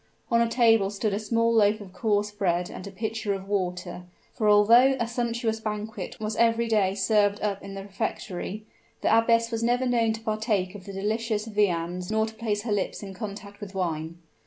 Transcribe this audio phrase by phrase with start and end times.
[0.31, 4.01] On a table stood a small loaf of coarse bread and a pitcher of water;
[4.33, 8.65] for although a sumptuous banquet was every day served up in the refectory,
[9.01, 12.71] the abbess was never known to partake of the delicious viands nor to place her
[12.71, 14.17] lips in contact with wine.